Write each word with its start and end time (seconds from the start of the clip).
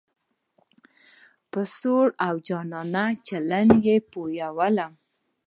په 1.51 1.61
سوړ 1.77 2.07
او 2.27 2.35
جانانه 2.47 3.03
چلن 3.27 3.67
یې 3.87 3.95
پوهولم. 4.11 4.91